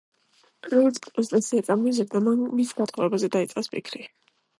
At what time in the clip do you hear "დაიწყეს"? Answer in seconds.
3.37-3.71